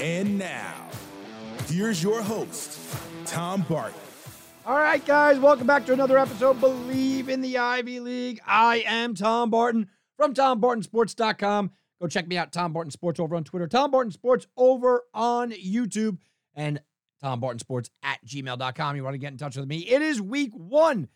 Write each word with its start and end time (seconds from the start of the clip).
And 0.00 0.38
now, 0.38 0.88
here's 1.66 2.02
your 2.02 2.22
host, 2.22 2.78
Tom 3.26 3.62
Barton. 3.68 3.98
All 4.66 4.76
right, 4.78 5.04
guys, 5.04 5.38
welcome 5.38 5.66
back 5.66 5.86
to 5.86 5.92
another 5.92 6.18
episode. 6.18 6.60
Bleav 6.60 7.28
in 7.28 7.40
the 7.40 7.58
Ivy 7.58 8.00
League. 8.00 8.40
I 8.46 8.84
am 8.86 9.14
Tom 9.14 9.50
Barton 9.50 9.88
from 10.16 10.34
TomBartonSports.com. 10.34 11.70
Go 12.00 12.06
check 12.06 12.28
me 12.28 12.38
out, 12.38 12.52
Tom 12.52 12.72
Barton 12.72 12.90
Sports, 12.90 13.20
over 13.20 13.36
on 13.36 13.44
Twitter, 13.44 13.66
Tom 13.66 13.90
Barton 13.90 14.12
Sports 14.12 14.46
over 14.56 15.02
on 15.12 15.50
YouTube, 15.52 16.18
and 16.54 16.80
Tom 17.22 17.40
Barton 17.40 17.58
Sports 17.58 17.90
at 18.02 18.24
gmail.com. 18.24 18.96
You 18.96 19.04
want 19.04 19.14
to 19.14 19.18
get 19.18 19.32
in 19.32 19.38
touch 19.38 19.56
with 19.56 19.66
me? 19.66 19.78
It 19.78 20.02
is 20.02 20.20
week 20.20 20.52
one 20.54 21.08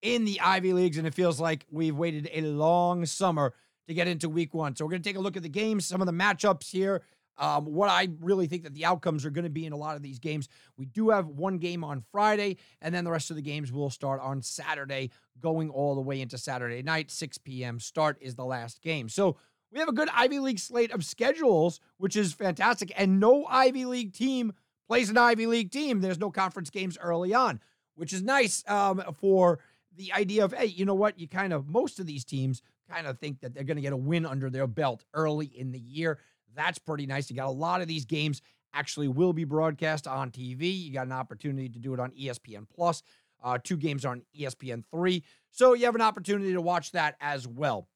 in 0.00 0.24
the 0.24 0.40
Ivy 0.40 0.72
Leagues, 0.72 0.98
and 0.98 1.06
it 1.06 1.14
feels 1.14 1.40
like 1.40 1.66
we've 1.70 1.96
waited 1.96 2.28
a 2.32 2.40
long 2.42 3.06
summer 3.06 3.54
to 3.86 3.94
get 3.94 4.08
into 4.08 4.28
week 4.28 4.52
one. 4.54 4.74
So 4.74 4.84
we're 4.84 4.90
going 4.90 5.02
to 5.02 5.08
take 5.08 5.16
a 5.16 5.20
look 5.20 5.36
at 5.36 5.42
the 5.42 5.48
games, 5.48 5.86
some 5.86 6.00
of 6.00 6.06
the 6.06 6.12
matchups 6.12 6.70
here, 6.70 7.02
um, 7.38 7.64
what 7.64 7.88
I 7.88 8.08
really 8.20 8.46
think 8.46 8.64
that 8.64 8.74
the 8.74 8.84
outcomes 8.84 9.24
are 9.24 9.30
going 9.30 9.44
to 9.44 9.50
be 9.50 9.66
in 9.66 9.72
a 9.72 9.76
lot 9.76 9.96
of 9.96 10.02
these 10.02 10.18
games. 10.18 10.48
We 10.76 10.86
do 10.86 11.10
have 11.10 11.26
one 11.26 11.58
game 11.58 11.82
on 11.82 12.02
Friday, 12.12 12.58
and 12.80 12.94
then 12.94 13.04
the 13.04 13.10
rest 13.10 13.30
of 13.30 13.36
the 13.36 13.42
games 13.42 13.72
will 13.72 13.90
start 13.90 14.20
on 14.20 14.42
Saturday, 14.42 15.10
going 15.40 15.70
all 15.70 15.94
the 15.94 16.00
way 16.00 16.20
into 16.20 16.38
Saturday 16.38 16.82
night. 16.82 17.10
6 17.10 17.38
p.m. 17.38 17.80
start 17.80 18.18
is 18.20 18.34
the 18.34 18.44
last 18.44 18.82
game. 18.82 19.08
So 19.08 19.36
we 19.72 19.78
have 19.78 19.88
a 19.88 19.92
good 19.92 20.10
Ivy 20.12 20.38
League 20.38 20.58
slate 20.58 20.92
of 20.92 21.04
schedules, 21.04 21.80
which 21.96 22.16
is 22.16 22.32
fantastic. 22.32 22.92
And 22.96 23.18
no 23.18 23.46
Ivy 23.46 23.86
League 23.86 24.12
team 24.12 24.52
plays 24.86 25.08
an 25.08 25.16
Ivy 25.16 25.46
League 25.46 25.70
team. 25.70 26.00
There's 26.00 26.18
no 26.18 26.30
conference 26.30 26.68
games 26.68 26.98
early 27.00 27.32
on, 27.32 27.60
which 27.94 28.12
is 28.12 28.22
nice 28.22 28.62
um, 28.68 29.02
for 29.18 29.58
the 29.96 30.12
idea 30.12 30.44
of, 30.44 30.52
hey, 30.52 30.66
you 30.66 30.84
know 30.84 30.94
what? 30.94 31.18
You 31.18 31.28
kind 31.28 31.52
of, 31.52 31.68
most 31.68 31.98
of 31.98 32.06
these 32.06 32.24
teams 32.24 32.62
kind 32.90 33.06
of 33.06 33.18
think 33.18 33.40
that 33.40 33.54
they're 33.54 33.64
going 33.64 33.76
to 33.76 33.82
get 33.82 33.92
a 33.92 33.96
win 33.96 34.26
under 34.26 34.50
their 34.50 34.66
belt 34.66 35.04
early 35.14 35.46
in 35.46 35.72
the 35.72 35.78
year. 35.78 36.18
That's 36.54 36.78
pretty 36.78 37.06
nice. 37.06 37.30
You 37.30 37.36
got 37.36 37.46
a 37.46 37.50
lot 37.50 37.80
of 37.80 37.88
these 37.88 38.04
games 38.04 38.42
actually 38.74 39.08
will 39.08 39.32
be 39.32 39.44
broadcast 39.44 40.06
on 40.06 40.30
TV. 40.30 40.84
You 40.84 40.92
got 40.92 41.06
an 41.06 41.12
opportunity 41.12 41.68
to 41.68 41.78
do 41.78 41.94
it 41.94 42.00
on 42.00 42.10
ESPN 42.12 42.66
Plus. 42.74 43.02
Uh, 43.44 43.58
two 43.62 43.76
games 43.76 44.04
on 44.04 44.22
ESPN 44.38 44.84
three, 44.92 45.24
so 45.50 45.74
you 45.74 45.84
have 45.84 45.96
an 45.96 46.00
opportunity 46.00 46.52
to 46.52 46.60
watch 46.60 46.92
that 46.92 47.16
as 47.20 47.48
well. 47.48 47.88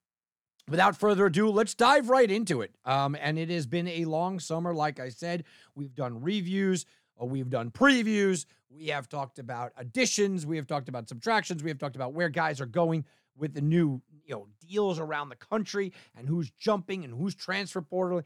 Without 0.68 0.96
further 0.96 1.26
ado, 1.26 1.48
let's 1.50 1.72
dive 1.72 2.08
right 2.08 2.28
into 2.28 2.62
it. 2.62 2.74
Um, 2.84 3.16
and 3.20 3.38
it 3.38 3.48
has 3.50 3.64
been 3.64 3.86
a 3.86 4.06
long 4.06 4.40
summer, 4.40 4.74
like 4.74 4.98
I 4.98 5.08
said. 5.10 5.44
We've 5.76 5.94
done 5.94 6.20
reviews, 6.20 6.84
uh, 7.22 7.26
we've 7.26 7.48
done 7.48 7.70
previews, 7.70 8.46
we 8.68 8.88
have 8.88 9.08
talked 9.08 9.38
about 9.38 9.70
additions, 9.76 10.44
we 10.44 10.56
have 10.56 10.66
talked 10.66 10.88
about 10.88 11.08
subtractions, 11.08 11.62
we 11.62 11.70
have 11.70 11.78
talked 11.78 11.94
about 11.94 12.12
where 12.12 12.28
guys 12.28 12.60
are 12.60 12.66
going 12.66 13.04
with 13.36 13.54
the 13.54 13.60
new 13.60 14.02
you 14.24 14.34
know 14.34 14.48
deals 14.66 14.98
around 14.98 15.28
the 15.28 15.36
country 15.36 15.92
and 16.16 16.28
who's 16.28 16.50
jumping 16.50 17.04
and 17.04 17.14
who's 17.14 17.34
transfer 17.34 17.80
portal. 17.80 18.22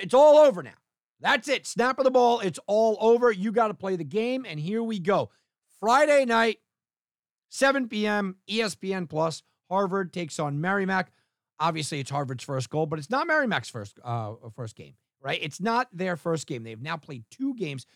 It's 0.00 0.14
all 0.14 0.38
over 0.38 0.62
now. 0.62 0.74
That's 1.20 1.48
it. 1.48 1.66
Snap 1.66 1.98
of 1.98 2.04
the 2.04 2.10
ball. 2.10 2.40
It's 2.40 2.58
all 2.66 2.96
over. 3.00 3.30
You 3.30 3.52
got 3.52 3.68
to 3.68 3.74
play 3.74 3.96
the 3.96 4.04
game. 4.04 4.44
And 4.46 4.60
here 4.60 4.82
we 4.82 4.98
go. 4.98 5.30
Friday 5.80 6.24
night, 6.24 6.58
7 7.48 7.88
p.m., 7.88 8.36
ESPN 8.48 9.08
Plus. 9.08 9.42
Harvard 9.70 10.12
takes 10.12 10.38
on 10.38 10.60
Merrimack. 10.60 11.10
Obviously, 11.58 12.00
it's 12.00 12.10
Harvard's 12.10 12.44
first 12.44 12.68
goal, 12.68 12.86
but 12.86 12.98
it's 12.98 13.10
not 13.10 13.26
Merrimack's 13.26 13.70
first 13.70 13.98
uh, 14.04 14.34
first 14.54 14.76
game, 14.76 14.94
right? 15.22 15.38
It's 15.40 15.60
not 15.60 15.88
their 15.92 16.16
first 16.16 16.46
game. 16.46 16.64
They've 16.64 16.80
now 16.80 16.96
played 16.96 17.24
two 17.30 17.54
games. 17.54 17.86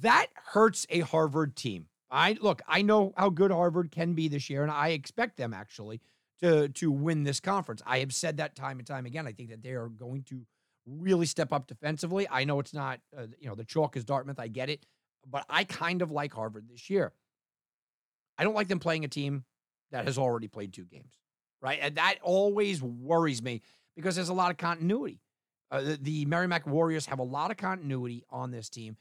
That 0.00 0.26
hurts 0.34 0.86
a 0.90 1.00
Harvard 1.00 1.56
team. 1.56 1.86
I 2.10 2.36
look, 2.40 2.60
I 2.68 2.82
know 2.82 3.14
how 3.16 3.30
good 3.30 3.50
Harvard 3.50 3.90
can 3.90 4.12
be 4.12 4.28
this 4.28 4.50
year, 4.50 4.62
and 4.62 4.70
I 4.70 4.88
expect 4.88 5.38
them 5.38 5.54
actually 5.54 6.00
to 6.40 6.68
to 6.68 6.90
win 6.90 7.24
this 7.24 7.40
conference. 7.40 7.82
I 7.86 7.98
have 8.00 8.12
said 8.12 8.36
that 8.36 8.54
time 8.54 8.78
and 8.78 8.86
time 8.86 9.06
again. 9.06 9.26
I 9.26 9.32
think 9.32 9.50
that 9.50 9.62
they 9.62 9.72
are 9.72 9.88
going 9.88 10.22
to 10.24 10.46
really 10.86 11.26
step 11.26 11.52
up 11.52 11.66
defensively. 11.66 12.26
I 12.30 12.44
know 12.44 12.60
it's 12.60 12.74
not, 12.74 13.00
uh, 13.16 13.26
you 13.38 13.48
know, 13.48 13.54
the 13.54 13.64
chalk 13.64 13.96
is 13.96 14.04
Dartmouth. 14.04 14.38
I 14.38 14.48
get 14.48 14.70
it, 14.70 14.84
but 15.28 15.44
I 15.48 15.64
kind 15.64 16.02
of 16.02 16.10
like 16.10 16.32
Harvard 16.32 16.68
this 16.68 16.90
year. 16.90 17.12
I 18.38 18.44
don't 18.44 18.54
like 18.54 18.68
them 18.68 18.80
playing 18.80 19.04
a 19.04 19.08
team 19.08 19.44
that 19.92 20.06
has 20.06 20.18
already 20.18 20.48
played 20.48 20.72
two 20.72 20.84
games, 20.84 21.18
right? 21.60 21.78
And 21.80 21.96
that 21.96 22.16
always 22.22 22.82
worries 22.82 23.42
me 23.42 23.62
because 23.94 24.16
there's 24.16 24.30
a 24.30 24.34
lot 24.34 24.50
of 24.50 24.56
continuity. 24.56 25.20
Uh, 25.70 25.82
the, 25.82 25.98
the 26.00 26.24
Merrimack 26.26 26.66
Warriors 26.66 27.06
have 27.06 27.18
a 27.18 27.24
lot 27.24 27.50
of 27.50 27.56
continuity 27.56 28.24
on 28.30 28.50
this 28.50 28.68
team 28.68 28.96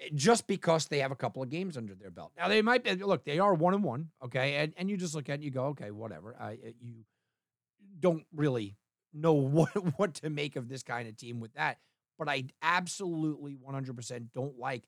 eh, 0.00 0.08
just 0.14 0.46
because 0.46 0.86
they 0.86 1.00
have 1.00 1.10
a 1.10 1.16
couple 1.16 1.42
of 1.42 1.50
games 1.50 1.76
under 1.76 1.94
their 1.94 2.10
belt. 2.10 2.32
Now 2.36 2.48
they 2.48 2.62
might 2.62 2.84
be, 2.84 2.94
look, 2.94 3.24
they 3.24 3.38
are 3.38 3.54
one 3.54 3.74
and 3.74 3.82
one, 3.82 4.10
okay, 4.24 4.56
and 4.56 4.72
and 4.76 4.88
you 4.88 4.96
just 4.96 5.14
look 5.14 5.28
at 5.28 5.40
it, 5.40 5.42
you 5.42 5.50
go, 5.50 5.66
okay, 5.66 5.90
whatever. 5.90 6.36
Uh, 6.38 6.52
you 6.80 7.04
don't 7.98 8.24
really 8.34 8.76
know 9.16 9.32
what 9.32 9.70
what 9.98 10.14
to 10.14 10.30
make 10.30 10.56
of 10.56 10.68
this 10.68 10.82
kind 10.82 11.08
of 11.08 11.16
team 11.16 11.40
with 11.40 11.54
that. 11.54 11.78
But 12.18 12.28
I 12.28 12.44
absolutely 12.62 13.56
100% 13.56 14.28
don't 14.34 14.58
like 14.58 14.84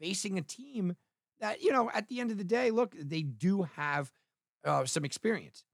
facing 0.00 0.36
a 0.36 0.42
team 0.42 0.96
that, 1.40 1.62
you 1.62 1.72
know, 1.72 1.90
at 1.94 2.08
the 2.08 2.20
end 2.20 2.30
of 2.30 2.38
the 2.38 2.44
day, 2.44 2.70
look, 2.70 2.94
they 2.98 3.22
do 3.22 3.62
have 3.76 4.10
uh, 4.64 4.84
some 4.84 5.04
experience 5.04 5.64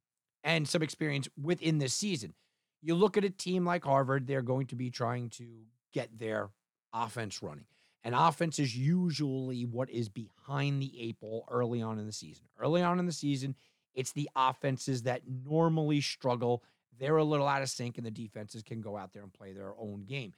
and 0.45 0.69
some 0.69 0.83
experience 0.83 1.29
within 1.41 1.79
this 1.79 1.95
season. 1.95 2.35
You 2.83 2.95
look 2.95 3.17
at 3.17 3.25
a 3.25 3.31
team 3.31 3.65
like 3.65 3.85
Harvard, 3.85 4.27
they're 4.27 4.43
going 4.43 4.67
to 4.69 4.77
be 4.77 4.91
trying 4.91 5.31
to 5.31 5.47
get 5.93 6.19
their 6.19 6.51
offense 6.93 7.43
running. 7.43 7.65
And 8.05 8.15
offense 8.15 8.59
is 8.59 8.77
usually 8.77 9.65
what 9.65 9.91
is 9.91 10.09
behind 10.09 10.81
the 10.81 10.93
eight 11.01 11.19
ball 11.21 11.45
early 11.51 11.83
on 11.83 11.99
in 11.99 12.07
the 12.07 12.13
season. 12.13 12.47
Early 12.59 12.83
on 12.83 12.99
in 12.99 13.07
the 13.07 13.13
season, 13.13 13.57
it's 13.95 14.13
the 14.13 14.31
offenses 14.37 15.03
that 15.03 15.23
normally 15.45 16.01
struggle 16.01 16.63
they're 16.99 17.17
a 17.17 17.25
little 17.25 17.47
out 17.47 17.63
of 17.63 17.69
sync 17.69 17.99
and 17.99 18.07
the 18.07 18.11
defenses 18.11 18.63
can 18.63 18.81
go 18.81 18.97
out 18.97 19.13
there 19.13 19.23
and 19.23 19.33
play 19.33 19.53
their 19.53 19.73
own 19.79 20.05
game. 20.05 20.35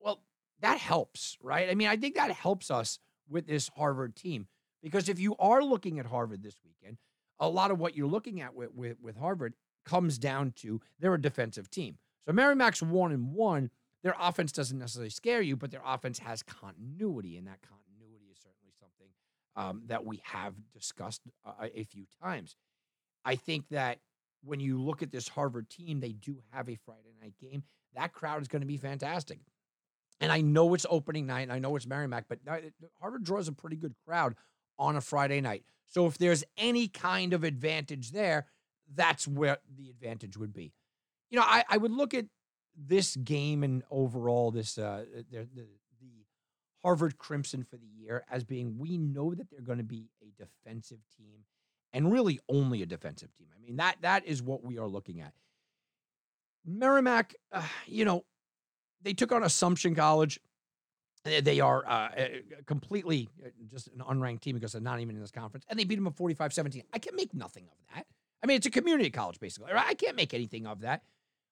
Well, 0.00 0.22
that 0.60 0.78
helps, 0.78 1.36
right? 1.42 1.68
I 1.68 1.74
mean, 1.74 1.88
I 1.88 1.96
think 1.96 2.14
that 2.14 2.30
helps 2.30 2.70
us 2.70 2.98
with 3.28 3.46
this 3.46 3.70
Harvard 3.76 4.16
team 4.16 4.46
because 4.82 5.08
if 5.08 5.18
you 5.18 5.36
are 5.38 5.62
looking 5.62 5.98
at 5.98 6.06
Harvard 6.06 6.42
this 6.42 6.56
weekend, 6.64 6.98
a 7.38 7.48
lot 7.48 7.70
of 7.70 7.78
what 7.78 7.96
you're 7.96 8.06
looking 8.06 8.40
at 8.40 8.54
with, 8.54 8.72
with, 8.72 9.00
with 9.00 9.16
Harvard 9.16 9.54
comes 9.84 10.18
down 10.18 10.52
to 10.56 10.80
they're 10.98 11.14
a 11.14 11.20
defensive 11.20 11.70
team. 11.70 11.98
So 12.26 12.32
Merrimack's 12.32 12.82
one 12.82 13.12
and 13.12 13.32
one. 13.32 13.70
Their 14.02 14.14
offense 14.18 14.52
doesn't 14.52 14.78
necessarily 14.78 15.10
scare 15.10 15.42
you, 15.42 15.56
but 15.56 15.70
their 15.70 15.82
offense 15.84 16.18
has 16.20 16.42
continuity, 16.42 17.36
and 17.36 17.46
that 17.46 17.60
continuity 17.62 18.26
is 18.32 18.38
certainly 18.38 18.72
something 18.80 19.08
um, 19.54 19.82
that 19.86 20.04
we 20.04 20.20
have 20.24 20.54
discussed 20.72 21.22
uh, 21.46 21.68
a 21.74 21.84
few 21.84 22.04
times. 22.22 22.56
I 23.24 23.36
think 23.36 23.68
that 23.70 23.98
when 24.44 24.60
you 24.60 24.80
look 24.80 25.02
at 25.02 25.12
this 25.12 25.28
Harvard 25.28 25.68
team, 25.68 26.00
they 26.00 26.12
do 26.12 26.38
have 26.50 26.68
a 26.68 26.76
Friday 26.84 27.14
night 27.20 27.34
game. 27.40 27.62
That 27.94 28.12
crowd 28.12 28.42
is 28.42 28.48
going 28.48 28.62
to 28.62 28.66
be 28.66 28.76
fantastic. 28.76 29.38
And 30.20 30.30
I 30.30 30.40
know 30.40 30.74
it's 30.74 30.86
opening 30.88 31.26
night, 31.26 31.42
and 31.42 31.52
I 31.52 31.58
know 31.58 31.74
it's 31.76 31.86
Merrimack, 31.86 32.26
but 32.28 32.38
Harvard 33.00 33.24
draws 33.24 33.48
a 33.48 33.52
pretty 33.52 33.76
good 33.76 33.94
crowd 34.06 34.34
on 34.78 34.96
a 34.96 35.00
Friday 35.00 35.40
night. 35.40 35.64
So 35.88 36.06
if 36.06 36.16
there's 36.16 36.44
any 36.56 36.88
kind 36.88 37.32
of 37.32 37.44
advantage 37.44 38.12
there, 38.12 38.46
that's 38.94 39.26
where 39.26 39.58
the 39.76 39.90
advantage 39.90 40.36
would 40.36 40.52
be. 40.52 40.72
You 41.30 41.38
know, 41.38 41.44
I, 41.44 41.64
I 41.68 41.76
would 41.76 41.92
look 41.92 42.14
at 42.14 42.26
this 42.76 43.16
game 43.16 43.62
and 43.62 43.82
overall 43.90 44.50
this 44.50 44.78
uh, 44.78 45.04
the, 45.30 45.48
the, 45.54 45.66
the 46.00 46.24
Harvard 46.82 47.18
Crimson 47.18 47.64
for 47.64 47.76
the 47.76 47.86
year 47.86 48.24
as 48.30 48.44
being 48.44 48.78
we 48.78 48.98
know 48.98 49.34
that 49.34 49.50
they're 49.50 49.60
going 49.60 49.78
to 49.78 49.84
be 49.84 50.08
a 50.22 50.32
defensive 50.42 51.00
team 51.16 51.44
and 51.92 52.12
really 52.12 52.40
only 52.48 52.82
a 52.82 52.86
defensive 52.86 53.34
team. 53.36 53.48
I 53.56 53.60
mean, 53.60 53.76
that 53.76 53.96
that 54.02 54.26
is 54.26 54.42
what 54.42 54.64
we 54.64 54.78
are 54.78 54.88
looking 54.88 55.20
at. 55.20 55.32
Merrimack, 56.64 57.34
uh, 57.52 57.62
you 57.86 58.04
know, 58.04 58.24
they 59.02 59.14
took 59.14 59.32
on 59.32 59.42
Assumption 59.42 59.94
College. 59.94 60.40
They 61.24 61.60
are 61.60 61.86
uh, 61.86 62.08
completely 62.66 63.28
uh, 63.44 63.48
just 63.70 63.88
an 63.88 64.00
unranked 64.00 64.40
team 64.40 64.56
because 64.56 64.72
they're 64.72 64.80
not 64.80 65.00
even 65.00 65.14
in 65.14 65.20
this 65.20 65.30
conference. 65.30 65.64
And 65.68 65.78
they 65.78 65.84
beat 65.84 65.94
them 65.96 66.06
at 66.08 66.16
45 66.16 66.52
17. 66.52 66.82
I 66.92 66.98
can 66.98 67.14
make 67.14 67.32
nothing 67.32 67.64
of 67.64 67.76
that. 67.94 68.06
I 68.42 68.46
mean, 68.46 68.56
it's 68.56 68.66
a 68.66 68.70
community 68.70 69.10
college, 69.10 69.38
basically. 69.38 69.70
I 69.72 69.94
can't 69.94 70.16
make 70.16 70.34
anything 70.34 70.66
of 70.66 70.80
that. 70.80 71.02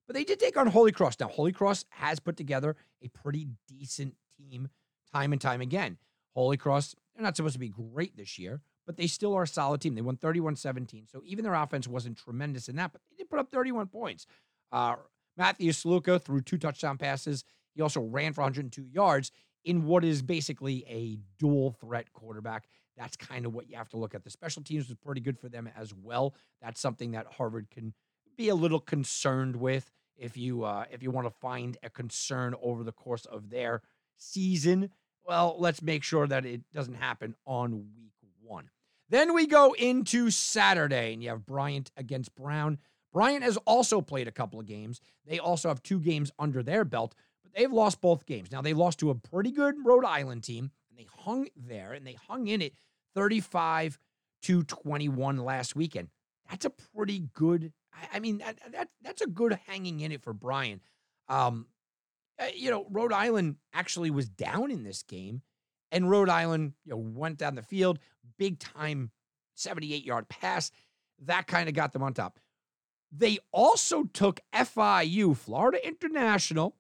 But 0.08 0.16
they 0.16 0.24
did 0.24 0.40
take 0.40 0.56
on 0.56 0.66
Holy 0.66 0.90
Cross. 0.90 1.20
Now, 1.20 1.28
Holy 1.28 1.52
Cross 1.52 1.84
has 1.90 2.18
put 2.18 2.36
together 2.36 2.74
a 3.00 3.08
pretty 3.08 3.46
decent 3.68 4.16
team 4.36 4.68
time 5.12 5.30
and 5.32 5.40
time 5.40 5.60
again. 5.60 5.98
Holy 6.34 6.56
Cross, 6.56 6.96
they're 7.14 7.22
not 7.22 7.36
supposed 7.36 7.52
to 7.52 7.60
be 7.60 7.68
great 7.68 8.16
this 8.16 8.36
year, 8.36 8.60
but 8.86 8.96
they 8.96 9.06
still 9.06 9.34
are 9.34 9.44
a 9.44 9.48
solid 9.48 9.80
team. 9.80 9.94
They 9.94 10.02
won 10.02 10.16
31 10.16 10.56
17. 10.56 11.06
So 11.06 11.22
even 11.24 11.44
their 11.44 11.54
offense 11.54 11.86
wasn't 11.86 12.18
tremendous 12.18 12.68
in 12.68 12.76
that, 12.76 12.92
but 12.92 13.00
they 13.10 13.16
did 13.16 13.30
put 13.30 13.38
up 13.38 13.50
31 13.50 13.86
points. 13.88 14.26
Uh, 14.72 14.96
Matthew 15.36 15.70
Sluka 15.72 16.20
threw 16.20 16.40
two 16.40 16.58
touchdown 16.58 16.98
passes. 16.98 17.44
He 17.74 17.82
also 17.82 18.00
ran 18.00 18.32
for 18.32 18.42
102 18.42 18.82
yards 18.82 19.32
in 19.64 19.86
what 19.86 20.04
is 20.04 20.22
basically 20.22 20.84
a 20.88 21.18
dual 21.38 21.72
threat 21.80 22.12
quarterback. 22.12 22.66
That's 22.96 23.16
kind 23.16 23.46
of 23.46 23.54
what 23.54 23.68
you 23.68 23.76
have 23.76 23.88
to 23.90 23.96
look 23.96 24.14
at. 24.14 24.24
The 24.24 24.30
special 24.30 24.62
teams 24.62 24.88
was 24.88 24.96
pretty 24.98 25.20
good 25.20 25.38
for 25.38 25.48
them 25.48 25.68
as 25.76 25.94
well. 25.94 26.34
That's 26.60 26.80
something 26.80 27.12
that 27.12 27.26
Harvard 27.26 27.70
can 27.70 27.94
be 28.36 28.48
a 28.48 28.54
little 28.54 28.80
concerned 28.80 29.56
with 29.56 29.90
if 30.16 30.36
you 30.36 30.64
uh, 30.64 30.84
if 30.90 31.02
you 31.02 31.10
want 31.10 31.26
to 31.26 31.34
find 31.40 31.78
a 31.82 31.90
concern 31.90 32.54
over 32.62 32.84
the 32.84 32.92
course 32.92 33.24
of 33.24 33.50
their 33.50 33.82
season. 34.16 34.90
Well, 35.26 35.56
let's 35.58 35.82
make 35.82 36.02
sure 36.02 36.26
that 36.26 36.44
it 36.44 36.62
doesn't 36.72 36.94
happen 36.94 37.34
on 37.46 37.86
week 37.96 38.12
one. 38.50 38.68
Then 39.08 39.34
we 39.34 39.46
go 39.46 39.72
into 39.72 40.30
Saturday, 40.30 41.12
and 41.12 41.22
you 41.22 41.30
have 41.30 41.46
Bryant 41.46 41.90
against 41.96 42.34
Brown. 42.34 42.78
Bryant 43.12 43.42
has 43.42 43.56
also 43.58 44.00
played 44.00 44.28
a 44.28 44.32
couple 44.32 44.60
of 44.60 44.66
games. 44.66 45.00
They 45.26 45.38
also 45.38 45.68
have 45.68 45.82
two 45.82 45.98
games 45.98 46.30
under 46.38 46.62
their 46.62 46.84
belt, 46.84 47.14
but 47.42 47.52
they've 47.54 47.72
lost 47.72 48.00
both 48.00 48.26
games. 48.26 48.52
Now, 48.52 48.62
they 48.62 48.74
lost 48.74 49.00
to 49.00 49.10
a 49.10 49.14
pretty 49.14 49.50
good 49.50 49.74
Rhode 49.84 50.04
Island 50.04 50.44
team, 50.44 50.70
and 50.88 50.98
they 50.98 51.08
hung 51.24 51.48
there 51.56 51.92
and 51.92 52.06
they 52.06 52.16
hung 52.28 52.46
in 52.46 52.62
it 52.62 52.74
35 53.14 53.98
to 54.42 54.62
21 54.62 55.38
last 55.38 55.74
weekend. 55.74 56.08
That's 56.48 56.64
a 56.64 56.70
pretty 56.70 57.28
good, 57.34 57.72
I 58.12 58.20
mean, 58.20 58.38
that, 58.38 58.58
that 58.72 58.88
that's 59.02 59.22
a 59.22 59.26
good 59.26 59.58
hanging 59.66 60.00
in 60.00 60.12
it 60.12 60.22
for 60.22 60.32
Bryant. 60.32 60.82
Um, 61.28 61.66
uh, 62.40 62.46
you 62.54 62.70
know, 62.70 62.86
Rhode 62.90 63.12
Island 63.12 63.56
actually 63.72 64.10
was 64.10 64.28
down 64.28 64.70
in 64.70 64.82
this 64.82 65.02
game, 65.02 65.42
and 65.92 66.10
Rhode 66.10 66.28
Island, 66.28 66.74
you 66.84 66.92
know, 66.92 66.98
went 66.98 67.38
down 67.38 67.54
the 67.54 67.62
field, 67.62 67.98
big 68.38 68.58
time 68.58 69.10
78 69.54 70.04
yard 70.04 70.28
pass. 70.28 70.70
That 71.24 71.46
kind 71.46 71.68
of 71.68 71.74
got 71.74 71.92
them 71.92 72.02
on 72.02 72.14
top. 72.14 72.38
They 73.12 73.38
also 73.52 74.04
took 74.04 74.40
FIU, 74.54 75.36
Florida 75.36 75.84
International, 75.86 76.76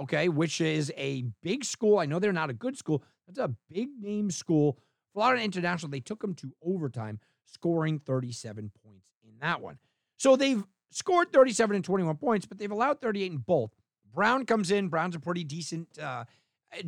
okay, 0.00 0.28
which 0.28 0.60
is 0.60 0.92
a 0.96 1.24
big 1.42 1.64
school. 1.64 1.98
I 1.98 2.06
know 2.06 2.18
they're 2.18 2.32
not 2.32 2.50
a 2.50 2.54
good 2.54 2.78
school. 2.78 3.02
That's 3.26 3.38
a 3.38 3.54
big 3.68 3.88
name 4.00 4.30
school. 4.30 4.78
Florida 5.12 5.42
International, 5.42 5.90
they 5.90 6.00
took 6.00 6.20
them 6.20 6.34
to 6.36 6.52
overtime, 6.64 7.20
scoring 7.44 7.98
37 7.98 8.70
points 8.84 9.08
in 9.24 9.38
that 9.40 9.60
one. 9.60 9.78
So 10.16 10.36
they've 10.36 10.64
scored 10.90 11.32
37 11.32 11.76
and 11.76 11.84
21 11.84 12.16
points, 12.16 12.46
but 12.46 12.58
they've 12.58 12.70
allowed 12.70 13.00
38 13.00 13.32
in 13.32 13.38
both. 13.38 13.72
Brown 14.14 14.46
comes 14.46 14.70
in. 14.70 14.88
Brown's 14.88 15.16
a 15.16 15.20
pretty 15.20 15.44
decent 15.44 15.98
uh, 15.98 16.24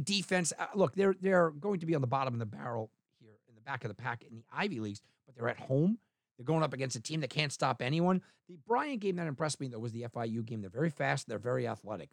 defense. 0.02 0.52
Uh, 0.58 0.66
look, 0.74 0.94
they're 0.94 1.14
they're 1.20 1.50
going 1.50 1.80
to 1.80 1.86
be 1.86 1.94
on 1.94 2.00
the 2.00 2.06
bottom 2.06 2.34
of 2.34 2.40
the 2.40 2.46
barrel 2.46 2.90
here 3.20 3.34
in 3.48 3.54
the 3.54 3.60
back 3.60 3.84
of 3.84 3.88
the 3.88 3.94
pack 3.94 4.24
in 4.28 4.36
the 4.36 4.44
Ivy 4.52 4.80
Leagues, 4.80 5.00
but 5.26 5.34
they're 5.36 5.48
at 5.48 5.58
home. 5.58 5.98
They're 6.36 6.44
going 6.44 6.62
up 6.62 6.72
against 6.72 6.96
a 6.96 7.00
team 7.00 7.20
that 7.20 7.30
can't 7.30 7.52
stop 7.52 7.80
anyone. 7.80 8.22
The 8.48 8.58
Bryant 8.66 9.00
game 9.00 9.16
that 9.16 9.26
impressed 9.26 9.60
me, 9.60 9.68
though, 9.68 9.78
was 9.78 9.92
the 9.92 10.02
FIU 10.02 10.44
game. 10.44 10.60
They're 10.60 10.70
very 10.70 10.90
fast, 10.90 11.28
they're 11.28 11.38
very 11.38 11.66
athletic. 11.66 12.10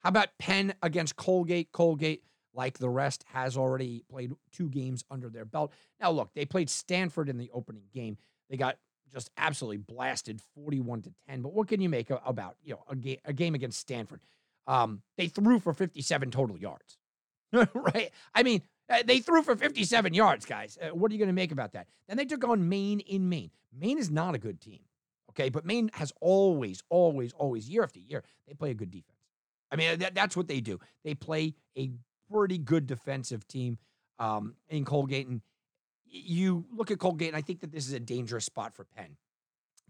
How 0.00 0.10
about 0.10 0.28
Penn 0.38 0.74
against 0.82 1.16
Colgate? 1.16 1.72
Colgate, 1.72 2.22
like 2.54 2.78
the 2.78 2.88
rest, 2.88 3.24
has 3.32 3.56
already 3.56 4.04
played 4.08 4.32
two 4.52 4.68
games 4.68 5.04
under 5.10 5.28
their 5.28 5.44
belt. 5.44 5.72
Now, 6.00 6.12
look, 6.12 6.30
they 6.34 6.44
played 6.44 6.70
Stanford 6.70 7.28
in 7.28 7.36
the 7.36 7.50
opening 7.52 7.84
game. 7.92 8.16
They 8.48 8.56
got 8.56 8.76
just 9.12 9.30
absolutely 9.36 9.78
blasted 9.78 10.40
41 10.54 11.02
to 11.02 11.12
10. 11.28 11.42
But 11.42 11.52
what 11.52 11.66
can 11.68 11.80
you 11.80 11.88
make 11.88 12.10
about, 12.10 12.56
you 12.62 12.74
know, 12.74 12.84
a, 12.88 12.94
ga- 12.94 13.20
a 13.24 13.32
game 13.32 13.54
against 13.54 13.80
Stanford? 13.80 14.20
Um, 14.68 15.02
they 15.16 15.26
threw 15.28 15.58
for 15.58 15.72
57 15.72 16.30
total 16.30 16.56
yards, 16.56 16.98
right? 17.52 18.10
I 18.34 18.42
mean, 18.42 18.62
uh, 18.90 19.02
they 19.04 19.18
threw 19.20 19.42
for 19.42 19.56
57 19.56 20.14
yards, 20.14 20.44
guys. 20.44 20.78
Uh, 20.80 20.94
what 20.94 21.10
are 21.10 21.14
you 21.14 21.18
going 21.18 21.28
to 21.28 21.34
make 21.34 21.52
about 21.52 21.72
that? 21.72 21.88
Then 22.06 22.18
they 22.18 22.26
took 22.26 22.46
on 22.46 22.68
Maine 22.68 23.00
in 23.00 23.28
Maine. 23.28 23.50
Maine 23.76 23.98
is 23.98 24.10
not 24.10 24.34
a 24.34 24.38
good 24.38 24.60
team, 24.60 24.80
okay? 25.30 25.48
But 25.48 25.64
Maine 25.64 25.90
has 25.94 26.12
always, 26.20 26.82
always, 26.90 27.32
always, 27.32 27.68
year 27.68 27.82
after 27.82 27.98
year, 27.98 28.22
they 28.46 28.54
play 28.54 28.70
a 28.70 28.74
good 28.74 28.90
defense. 28.90 29.18
I 29.72 29.76
mean, 29.76 29.98
that, 29.98 30.14
that's 30.14 30.36
what 30.36 30.48
they 30.48 30.60
do. 30.60 30.78
They 31.02 31.14
play 31.14 31.54
a 31.76 31.90
pretty 32.30 32.58
good 32.58 32.86
defensive 32.86 33.48
team 33.48 33.78
um, 34.18 34.54
in 34.68 34.84
Colgate. 34.84 35.28
And 35.28 35.40
you 36.06 36.66
look 36.74 36.90
at 36.90 36.98
Colgate, 36.98 37.28
and 37.28 37.36
I 37.36 37.42
think 37.42 37.60
that 37.60 37.72
this 37.72 37.86
is 37.86 37.92
a 37.92 38.00
dangerous 38.00 38.44
spot 38.44 38.74
for 38.74 38.84
Penn. 38.84 39.16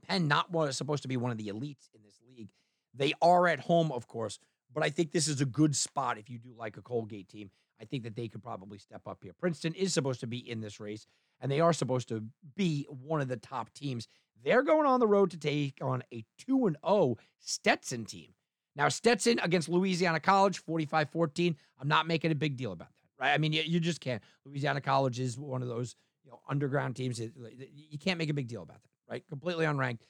Penn 0.07 0.29
not 0.29 0.49
supposed 0.75 1.03
to 1.03 1.09
be 1.09 1.17
one 1.17 1.31
of 1.31 1.39
the 1.39 1.49
elites 1.49 1.89
in 1.95 2.03
this 2.05 2.21
league. 2.29 2.51
They 2.95 3.13
are 3.23 3.47
at 3.47 3.61
home, 3.61 3.93
of 3.93 4.09
course, 4.09 4.39
but 4.73 4.83
I 4.83 4.91
think 4.91 5.13
this 5.13 5.29
is 5.29 5.41
a 5.41 5.47
good 5.47 5.75
spot 5.75 6.19
if 6.19 6.29
you 6.31 6.39
do 6.39 6.55
like 6.57 6.77
a 6.77 6.83
Colgate 6.83 7.29
team. 7.29 7.51
I 7.81 7.85
think 7.85 8.03
that 8.05 8.17
they 8.17 8.29
could 8.29 8.43
probably 8.43 8.79
step 8.79 9.03
up 9.07 9.19
here. 9.23 9.33
Princeton 9.33 9.75
is 9.75 9.95
supposed 9.95 10.21
to 10.21 10.27
be 10.27 10.39
in 10.39 10.61
this 10.61 10.81
race, 10.81 11.07
and 11.41 11.51
they 11.51 11.61
are 11.61 11.73
supposed 11.73 12.09
to 12.09 12.25
be 12.57 12.87
one 12.89 13.21
of 13.21 13.29
the 13.29 13.37
top 13.37 13.73
teams. 13.73 14.09
They're 14.45 14.63
going 14.63 14.87
on 14.87 15.01
the 15.01 15.07
road 15.07 15.31
to 15.31 15.37
take 15.39 15.79
on 15.81 16.03
a 16.13 16.25
2 16.47 16.67
and 16.67 16.77
0 16.87 17.17
Stetson 17.39 18.05
team. 18.05 18.35
Now, 18.77 18.89
Stetson 18.89 19.41
against 19.41 19.69
Louisiana 19.69 20.21
College, 20.21 20.59
45 20.59 21.11
14. 21.11 21.57
I'm 21.81 21.89
not 21.89 22.07
making 22.07 22.31
a 22.31 22.37
big 22.37 22.57
deal 22.57 22.73
about 22.73 22.89
that, 22.89 23.25
right? 23.25 23.33
I 23.33 23.39
mean, 23.39 23.53
you, 23.53 23.63
you 23.63 23.81
just 23.81 24.01
can't. 24.01 24.23
Louisiana 24.45 24.81
College 24.81 25.19
is 25.21 25.39
one 25.39 25.63
of 25.63 25.69
those 25.69 25.97
you 26.25 26.31
know 26.31 26.41
underground 26.49 26.97
teams. 26.97 27.21
You 27.21 27.99
can't 27.99 28.19
make 28.19 28.31
a 28.31 28.35
big 28.35 28.49
deal 28.49 28.63
about 28.63 28.83
that, 28.83 28.91
right? 29.11 29.27
Completely 29.29 29.67
unranked. 29.67 30.01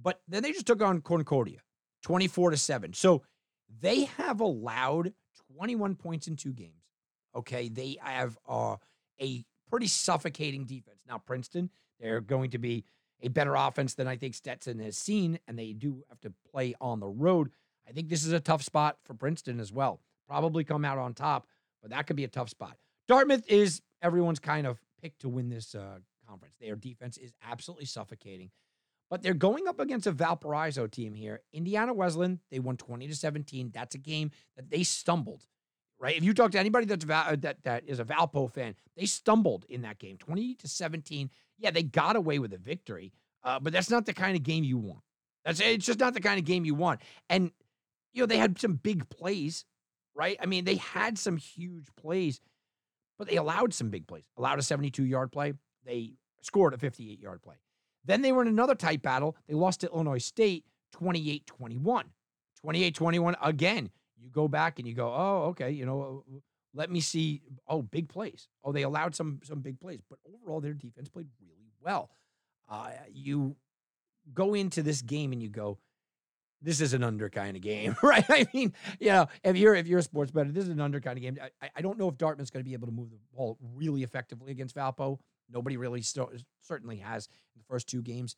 But 0.00 0.20
then 0.28 0.42
they 0.42 0.52
just 0.52 0.66
took 0.66 0.82
on 0.82 1.00
Concordia, 1.00 1.58
24 2.02 2.50
to 2.50 2.56
7. 2.56 2.92
So 2.92 3.22
they 3.80 4.04
have 4.04 4.40
allowed 4.40 5.12
21 5.56 5.96
points 5.96 6.28
in 6.28 6.36
two 6.36 6.52
games. 6.52 6.72
Okay. 7.34 7.68
They 7.68 7.98
have 8.00 8.38
uh, 8.48 8.76
a 9.20 9.44
pretty 9.70 9.86
suffocating 9.86 10.64
defense. 10.64 11.00
Now, 11.08 11.18
Princeton, 11.18 11.70
they're 12.00 12.20
going 12.20 12.50
to 12.50 12.58
be 12.58 12.84
a 13.22 13.28
better 13.28 13.54
offense 13.54 13.94
than 13.94 14.06
I 14.06 14.16
think 14.16 14.34
Stetson 14.34 14.78
has 14.80 14.96
seen, 14.96 15.38
and 15.48 15.58
they 15.58 15.72
do 15.72 16.02
have 16.08 16.20
to 16.20 16.32
play 16.50 16.74
on 16.80 17.00
the 17.00 17.08
road. 17.08 17.50
I 17.88 17.92
think 17.92 18.08
this 18.08 18.24
is 18.24 18.32
a 18.32 18.40
tough 18.40 18.62
spot 18.62 18.98
for 19.04 19.14
Princeton 19.14 19.60
as 19.60 19.72
well. 19.72 20.00
Probably 20.28 20.64
come 20.64 20.84
out 20.84 20.98
on 20.98 21.14
top, 21.14 21.46
but 21.80 21.90
that 21.90 22.06
could 22.06 22.16
be 22.16 22.24
a 22.24 22.28
tough 22.28 22.50
spot. 22.50 22.76
Dartmouth 23.08 23.44
is 23.48 23.80
everyone's 24.02 24.40
kind 24.40 24.66
of 24.66 24.78
pick 25.00 25.16
to 25.18 25.28
win 25.28 25.48
this 25.48 25.74
uh, 25.74 25.98
conference. 26.28 26.56
Their 26.60 26.76
defense 26.76 27.16
is 27.16 27.32
absolutely 27.48 27.86
suffocating. 27.86 28.50
But 29.08 29.22
they're 29.22 29.34
going 29.34 29.68
up 29.68 29.78
against 29.78 30.06
a 30.06 30.12
Valparaiso 30.12 30.86
team 30.86 31.14
here. 31.14 31.40
Indiana 31.52 31.94
Wesleyan, 31.94 32.40
they 32.50 32.58
won 32.58 32.76
20 32.76 33.06
to 33.06 33.14
17. 33.14 33.70
That's 33.72 33.94
a 33.94 33.98
game 33.98 34.32
that 34.56 34.70
they 34.70 34.82
stumbled. 34.82 35.46
Right? 35.98 36.16
If 36.16 36.24
you 36.24 36.34
talk 36.34 36.50
to 36.52 36.58
anybody 36.58 36.86
that's 36.86 37.06
uh, 37.08 37.36
that 37.40 37.62
that 37.64 37.84
is 37.86 38.00
a 38.00 38.04
Valpo 38.04 38.50
fan, 38.52 38.74
they 38.96 39.06
stumbled 39.06 39.64
in 39.68 39.82
that 39.82 39.98
game, 39.98 40.18
20 40.18 40.54
to 40.56 40.68
17. 40.68 41.30
Yeah, 41.58 41.70
they 41.70 41.82
got 41.82 42.16
away 42.16 42.38
with 42.38 42.52
a 42.52 42.58
victory, 42.58 43.12
uh, 43.42 43.58
but 43.60 43.72
that's 43.72 43.88
not 43.88 44.04
the 44.04 44.12
kind 44.12 44.36
of 44.36 44.42
game 44.42 44.62
you 44.62 44.76
want. 44.76 45.00
That's 45.46 45.58
it's 45.60 45.86
just 45.86 46.00
not 46.00 46.12
the 46.12 46.20
kind 46.20 46.38
of 46.38 46.44
game 46.44 46.66
you 46.66 46.74
want. 46.74 47.00
And 47.30 47.50
you 48.12 48.22
know, 48.22 48.26
they 48.26 48.36
had 48.36 48.60
some 48.60 48.74
big 48.74 49.08
plays, 49.08 49.64
right? 50.14 50.36
I 50.40 50.44
mean, 50.44 50.64
they 50.64 50.76
had 50.76 51.18
some 51.18 51.38
huge 51.38 51.86
plays, 51.96 52.40
but 53.18 53.28
they 53.28 53.36
allowed 53.36 53.72
some 53.72 53.88
big 53.88 54.06
plays. 54.06 54.24
Allowed 54.36 54.58
a 54.58 54.62
72 54.62 55.02
yard 55.04 55.32
play. 55.32 55.54
They 55.86 56.14
scored 56.42 56.74
a 56.74 56.78
58 56.78 57.20
yard 57.20 57.42
play. 57.42 57.54
Then 58.06 58.22
they 58.22 58.32
were 58.32 58.42
in 58.42 58.48
another 58.48 58.74
tight 58.74 59.02
battle. 59.02 59.36
They 59.48 59.54
lost 59.54 59.80
to 59.80 59.88
Illinois 59.88 60.18
State 60.18 60.64
28 60.92 61.46
21. 61.46 62.06
28 62.60 62.94
21 62.94 63.36
again. 63.42 63.90
You 64.18 64.30
go 64.30 64.48
back 64.48 64.78
and 64.78 64.88
you 64.88 64.94
go, 64.94 65.12
oh, 65.14 65.48
okay, 65.50 65.70
you 65.70 65.84
know, 65.84 66.24
let 66.74 66.90
me 66.90 67.00
see. 67.00 67.42
Oh, 67.68 67.82
big 67.82 68.08
plays. 68.08 68.48
Oh, 68.64 68.72
they 68.72 68.82
allowed 68.82 69.14
some 69.14 69.40
some 69.44 69.60
big 69.60 69.78
plays, 69.80 70.00
but 70.08 70.18
overall 70.26 70.60
their 70.60 70.74
defense 70.74 71.08
played 71.08 71.28
really 71.40 71.72
well. 71.82 72.10
Uh, 72.68 72.90
you 73.12 73.56
go 74.34 74.54
into 74.54 74.82
this 74.82 75.02
game 75.02 75.32
and 75.32 75.42
you 75.42 75.48
go, 75.48 75.78
this 76.62 76.80
is 76.80 76.94
an 76.94 77.04
under 77.04 77.28
kind 77.28 77.56
of 77.56 77.62
game, 77.62 77.96
right? 78.02 78.24
I 78.28 78.46
mean, 78.52 78.72
you 78.98 79.08
know, 79.08 79.28
if 79.44 79.56
you're 79.56 79.74
if 79.74 79.86
you're 79.86 80.00
a 80.00 80.02
sports 80.02 80.30
bettor, 80.30 80.50
this 80.50 80.64
is 80.64 80.70
an 80.70 80.80
under 80.80 81.00
kind 81.00 81.16
of 81.16 81.22
game. 81.22 81.38
I, 81.62 81.70
I 81.76 81.80
don't 81.80 81.98
know 81.98 82.08
if 82.08 82.18
Dartmouth's 82.18 82.50
going 82.50 82.64
to 82.64 82.68
be 82.68 82.74
able 82.74 82.88
to 82.88 82.92
move 82.92 83.10
the 83.10 83.18
ball 83.34 83.58
really 83.74 84.02
effectively 84.02 84.50
against 84.52 84.76
Valpo. 84.76 85.18
Nobody 85.52 85.76
really 85.76 86.02
st- 86.02 86.44
certainly 86.62 86.98
has 86.98 87.28
in 87.54 87.60
the 87.60 87.64
first 87.64 87.88
two 87.88 88.02
games. 88.02 88.36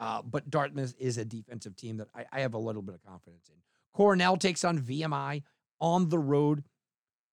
Uh, 0.00 0.22
but 0.22 0.48
Dartmouth 0.48 0.94
is 0.98 1.18
a 1.18 1.24
defensive 1.24 1.76
team 1.76 1.96
that 1.96 2.08
I, 2.14 2.24
I, 2.30 2.40
have 2.40 2.54
a 2.54 2.58
little 2.58 2.82
bit 2.82 2.94
of 2.94 3.02
confidence 3.02 3.48
in. 3.48 3.56
Cornell 3.92 4.36
takes 4.36 4.62
on 4.62 4.78
VMI 4.78 5.42
on 5.80 6.08
the 6.08 6.18
road. 6.18 6.62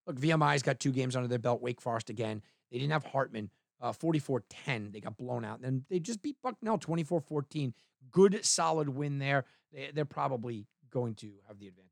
Look, 0.08 0.20
VMI's 0.20 0.64
got 0.64 0.80
two 0.80 0.92
games 0.92 1.16
under 1.16 1.28
their 1.28 1.40
belt. 1.40 1.62
Wake 1.62 1.80
Forest 1.80 2.10
again. 2.10 2.42
They 2.72 2.80
didn't 2.80 2.94
have 2.94 3.04
Hartman. 3.04 3.52
Uh, 3.82 3.92
44-10. 3.92 4.94
They 4.94 5.00
got 5.00 5.18
blown 5.18 5.46
out. 5.46 5.58
And 5.58 5.66
then 5.66 5.86
they 5.90 6.00
just 6.00 6.24
beat 6.24 6.38
Bucknell 6.42 6.80
24-14. 6.80 7.74
Good, 8.10 8.44
solid 8.44 8.90
win 8.90 9.20
there. 9.20 9.46
They, 9.72 9.92
they're 9.94 10.06
probably 10.06 10.66
going 10.90 11.14
to 11.16 11.34
have 11.48 11.60
the 11.60 11.68
advantage 11.68 11.92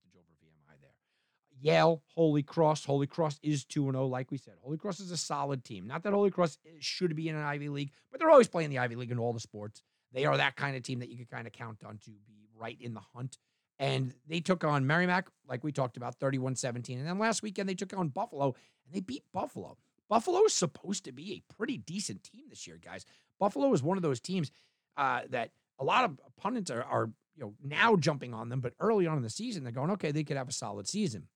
Yale, 1.63 2.03
Holy 2.13 2.43
Cross. 2.43 2.83
Holy 2.83 3.07
Cross 3.07 3.39
is 3.41 3.63
2 3.63 3.85
0, 3.85 4.07
like 4.07 4.31
we 4.31 4.37
said. 4.37 4.55
Holy 4.61 4.77
Cross 4.77 4.99
is 4.99 5.11
a 5.11 5.17
solid 5.17 5.63
team. 5.63 5.87
Not 5.87 6.03
that 6.03 6.11
Holy 6.11 6.29
Cross 6.29 6.57
should 6.79 7.15
be 7.15 7.29
in 7.29 7.35
an 7.35 7.41
Ivy 7.41 7.69
League, 7.69 7.91
but 8.11 8.19
they're 8.19 8.29
always 8.29 8.49
playing 8.49 8.69
the 8.69 8.79
Ivy 8.79 8.97
League 8.97 9.11
in 9.11 9.17
all 9.17 9.31
the 9.31 9.39
sports. 9.39 9.81
They 10.11 10.25
are 10.25 10.35
that 10.35 10.57
kind 10.57 10.75
of 10.75 10.83
team 10.83 10.99
that 10.99 11.09
you 11.09 11.17
could 11.17 11.29
kind 11.29 11.47
of 11.47 11.53
count 11.53 11.83
on 11.85 11.99
to 11.99 12.11
be 12.27 12.49
right 12.59 12.77
in 12.81 12.93
the 12.93 13.01
hunt. 13.15 13.37
And 13.79 14.13
they 14.27 14.41
took 14.41 14.65
on 14.65 14.85
Merrimack, 14.85 15.29
like 15.47 15.63
we 15.63 15.71
talked 15.71 15.95
about, 15.95 16.15
31 16.19 16.57
17. 16.57 16.99
And 16.99 17.07
then 17.07 17.17
last 17.17 17.41
weekend, 17.41 17.69
they 17.69 17.75
took 17.75 17.97
on 17.97 18.09
Buffalo 18.09 18.55
and 18.85 18.93
they 18.93 18.99
beat 18.99 19.23
Buffalo. 19.33 19.77
Buffalo 20.09 20.43
is 20.43 20.53
supposed 20.53 21.05
to 21.05 21.13
be 21.13 21.31
a 21.31 21.53
pretty 21.53 21.77
decent 21.77 22.23
team 22.23 22.43
this 22.49 22.67
year, 22.67 22.77
guys. 22.83 23.05
Buffalo 23.39 23.71
is 23.73 23.81
one 23.81 23.97
of 23.97 24.03
those 24.03 24.19
teams 24.19 24.51
uh, 24.97 25.21
that 25.29 25.51
a 25.79 25.85
lot 25.85 26.03
of 26.03 26.19
opponents 26.27 26.69
are, 26.69 26.83
are, 26.83 27.09
you 27.35 27.41
know, 27.41 27.53
now 27.63 27.95
jumping 27.95 28.33
on 28.33 28.49
them, 28.49 28.59
but 28.59 28.73
early 28.81 29.07
on 29.07 29.15
in 29.15 29.23
the 29.23 29.29
season, 29.29 29.63
they're 29.63 29.71
going, 29.71 29.91
okay, 29.91 30.11
they 30.11 30.25
could 30.25 30.37
have 30.37 30.49
a 30.49 30.53
solid 30.53 30.87
season 30.89 31.27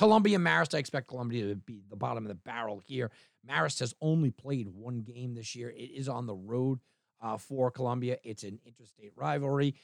Columbia 0.00 0.38
Marist, 0.38 0.74
I 0.74 0.78
expect 0.78 1.08
Columbia 1.08 1.48
to 1.48 1.56
be 1.56 1.82
the 1.90 1.94
bottom 1.94 2.24
of 2.24 2.28
the 2.28 2.34
barrel 2.34 2.80
here. 2.86 3.10
Marist 3.46 3.80
has 3.80 3.92
only 4.00 4.30
played 4.30 4.66
one 4.66 5.02
game 5.02 5.34
this 5.34 5.54
year. 5.54 5.68
It 5.68 5.90
is 5.94 6.08
on 6.08 6.24
the 6.24 6.34
road 6.34 6.78
uh, 7.20 7.36
for 7.36 7.70
Columbia. 7.70 8.16
It's 8.24 8.42
an 8.42 8.58
interstate 8.64 9.12
rivalry. 9.14 9.74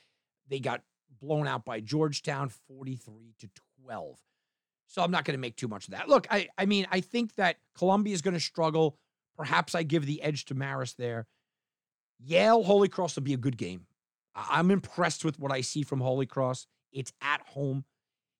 They 0.49 0.59
got 0.59 0.81
blown 1.21 1.47
out 1.47 1.67
by 1.67 1.81
Georgetown 1.81 2.49
43 2.49 3.35
to 3.41 3.51
12. 3.85 4.19
So 4.87 5.03
I'm 5.03 5.11
not 5.11 5.27
going 5.27 5.37
to 5.37 5.39
make 5.39 5.57
too 5.57 5.69
much 5.69 5.87
of 5.87 5.93
that. 5.93 6.09
Look, 6.09 6.27
I, 6.31 6.49
I 6.57 6.65
mean, 6.65 6.87
I 6.91 7.03
think 7.03 7.35
that 7.35 7.59
Columbia 7.77 8.15
is 8.15 8.23
going 8.23 8.33
to 8.33 8.41
struggle. 8.41 8.97
Perhaps 9.37 9.75
I 9.75 9.83
give 9.83 10.07
the 10.07 10.23
edge 10.23 10.47
to 10.47 10.55
Marist 10.55 10.97
there. 10.97 11.27
Yale 12.25 12.63
Holy 12.63 12.89
Cross 12.89 13.17
will 13.17 13.23
be 13.23 13.35
a 13.35 13.37
good 13.37 13.59
game. 13.59 13.85
I'm 14.35 14.71
impressed 14.71 15.27
with 15.27 15.39
what 15.39 15.53
I 15.53 15.61
see 15.61 15.83
from 15.83 16.01
Holy 16.01 16.25
Cross. 16.25 16.69
It's 16.91 17.13
at 17.21 17.43
home. 17.43 17.85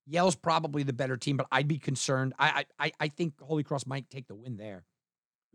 Yale's 0.07 0.35
probably 0.35 0.83
the 0.83 0.93
better 0.93 1.17
team, 1.17 1.37
but 1.37 1.47
I'd 1.51 1.67
be 1.67 1.77
concerned. 1.77 2.33
I 2.39 2.65
I 2.79 2.91
I 2.99 3.07
think 3.09 3.39
Holy 3.41 3.63
Cross 3.63 3.85
might 3.85 4.09
take 4.09 4.27
the 4.27 4.35
win 4.35 4.57
there. 4.57 4.85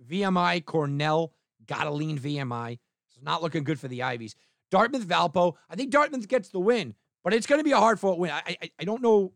VMI 0.09 0.65
Cornell 0.65 1.33
gotta 1.67 1.91
lean 1.91 2.19
VMI. 2.19 2.79
It's 3.09 3.23
not 3.23 3.43
looking 3.43 3.65
good 3.65 3.81
for 3.81 3.89
the 3.89 4.03
Ivies. 4.03 4.35
Dartmouth 4.71 5.07
Valpo. 5.07 5.55
I 5.71 5.77
think 5.77 5.91
Dartmouth 5.91 6.29
gets 6.29 6.49
the 6.49 6.61
win, 6.61 6.95
but 7.25 7.35
it's 7.35 7.47
going 7.47 7.61
to 7.61 7.65
be 7.65 7.73
a 7.73 7.79
hard 7.79 8.01
fought 8.01 8.19
win. 8.19 8.31
I, 8.31 8.57
I 8.63 8.71
I 8.81 8.85
don't 8.85 9.03
know. 9.03 9.33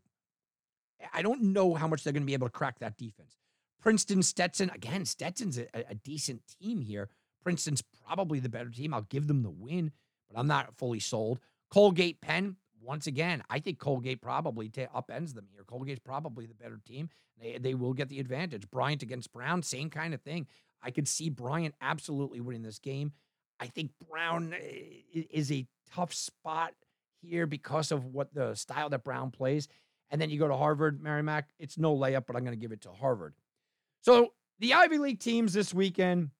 I 1.12 1.22
don't 1.22 1.42
know 1.42 1.74
how 1.74 1.86
much 1.86 2.02
they're 2.02 2.12
going 2.12 2.22
to 2.22 2.26
be 2.26 2.34
able 2.34 2.46
to 2.48 2.52
crack 2.52 2.78
that 2.78 2.96
defense. 2.96 3.36
Princeton 3.80 4.22
Stetson 4.22 4.70
again. 4.70 5.04
Stetson's 5.04 5.58
a, 5.58 5.66
a 5.74 5.94
decent 5.94 6.42
team 6.60 6.80
here. 6.80 7.08
Princeton's 7.42 7.82
probably 8.04 8.40
the 8.40 8.48
better 8.48 8.70
team. 8.70 8.92
I'll 8.92 9.02
give 9.02 9.28
them 9.28 9.42
the 9.42 9.50
win, 9.50 9.92
but 10.28 10.38
I'm 10.38 10.48
not 10.48 10.74
fully 10.74 11.00
sold. 11.00 11.38
Colgate 11.70 12.20
Penn 12.20 12.56
once 12.86 13.06
again, 13.06 13.42
I 13.50 13.58
think 13.58 13.78
Colgate 13.78 14.20
probably 14.20 14.68
t- 14.68 14.86
upends 14.94 15.34
them 15.34 15.46
here. 15.52 15.64
Colgate's 15.64 16.00
probably 16.00 16.46
the 16.46 16.54
better 16.54 16.80
team. 16.86 17.08
They, 17.40 17.58
they 17.58 17.74
will 17.74 17.92
get 17.92 18.08
the 18.08 18.20
advantage. 18.20 18.70
Bryant 18.70 19.02
against 19.02 19.32
Brown, 19.32 19.62
same 19.62 19.90
kind 19.90 20.14
of 20.14 20.22
thing. 20.22 20.46
I 20.82 20.90
could 20.90 21.08
see 21.08 21.28
Bryant 21.28 21.74
absolutely 21.80 22.40
winning 22.40 22.62
this 22.62 22.78
game. 22.78 23.12
I 23.58 23.66
think 23.66 23.90
Brown 24.08 24.54
eh, 24.54 25.22
is 25.30 25.50
a 25.50 25.66
tough 25.92 26.14
spot 26.14 26.74
here 27.20 27.46
because 27.46 27.90
of 27.90 28.04
what 28.06 28.32
the 28.32 28.54
style 28.54 28.88
that 28.90 29.04
Brown 29.04 29.30
plays. 29.30 29.68
And 30.10 30.20
then 30.20 30.30
you 30.30 30.38
go 30.38 30.46
to 30.46 30.56
Harvard, 30.56 31.02
Merrimack. 31.02 31.48
It's 31.58 31.78
no 31.78 31.96
layup, 31.96 32.26
but 32.26 32.36
I'm 32.36 32.44
going 32.44 32.56
to 32.56 32.60
give 32.60 32.72
it 32.72 32.82
to 32.82 32.90
Harvard. 32.90 33.34
So 34.02 34.32
the 34.60 34.74
Ivy 34.74 34.98
League 34.98 35.18
teams 35.18 35.52
this 35.52 35.74
weekend, 35.74 36.30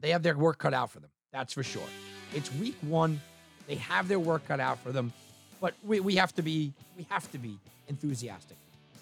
they 0.00 0.10
have 0.10 0.22
their 0.22 0.36
work 0.36 0.58
cut 0.58 0.72
out 0.72 0.90
for 0.90 1.00
them. 1.00 1.10
That's 1.32 1.52
for 1.52 1.62
sure. 1.62 1.86
It's 2.34 2.52
week 2.54 2.76
one. 2.80 3.20
They 3.66 3.76
have 3.76 4.08
their 4.08 4.18
work 4.18 4.46
cut 4.48 4.60
out 4.60 4.78
for 4.78 4.92
them. 4.92 5.12
But 5.60 5.74
we, 5.84 6.00
we 6.00 6.16
have 6.16 6.34
to 6.34 6.42
be 6.42 6.72
we 6.96 7.06
have 7.10 7.30
to 7.32 7.38
be 7.38 7.58
enthusiastic. 7.88 8.56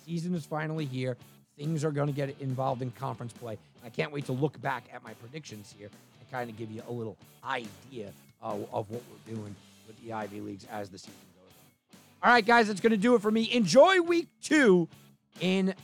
Season 0.07 0.35
is 0.35 0.45
finally 0.45 0.85
here. 0.85 1.17
Things 1.57 1.85
are 1.85 1.91
going 1.91 2.09
to 2.09 2.13
get 2.13 2.35
involved 2.41 2.83
in 2.83 2.91
conference 2.93 3.33
play. 3.33 3.59
I 3.85 3.89
can't 3.89 4.13
wait 4.13 4.27
to 4.27 4.33
look 4.33 4.61
back 4.61 4.85
at 4.93 5.03
my 5.05 5.13
predictions 5.15 5.75
here 5.79 5.89
and 5.89 6.31
kind 6.31 6.49
of 6.49 6.57
give 6.57 6.71
you 6.71 6.83
a 6.89 6.93
little 6.93 7.17
idea 7.45 8.13
of, 8.41 8.67
of 8.73 8.91
what 8.91 9.03
we're 9.11 9.35
doing 9.35 9.55
with 9.87 10.03
the 10.05 10.13
Ivy 10.13 10.41
Leagues 10.41 10.67
as 10.71 10.89
the 10.89 10.99
season 10.99 11.15
goes 11.37 11.53
on. 11.53 12.29
All 12.29 12.35
right, 12.35 12.45
guys, 12.45 12.69
that's 12.69 12.81
going 12.81 12.93
to 12.93 12.97
do 12.97 13.15
it 13.15 13.23
for 13.23 13.31
me. 13.31 13.53
Enjoy 13.53 14.01
week 14.01 14.29
two 14.43 14.89
in 15.41 15.75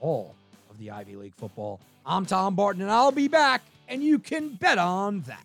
all 0.00 0.34
of 0.70 0.78
the 0.78 0.90
Ivy 0.90 1.16
League 1.16 1.34
football. 1.34 1.80
I'm 2.04 2.26
Tom 2.26 2.54
Barton, 2.54 2.82
and 2.82 2.90
I'll 2.90 3.12
be 3.12 3.28
back, 3.28 3.62
and 3.88 4.02
you 4.02 4.18
can 4.18 4.54
bet 4.54 4.78
on 4.78 5.20
that. 5.22 5.44